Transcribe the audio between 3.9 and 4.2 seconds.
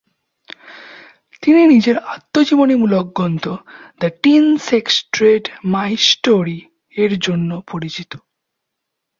"the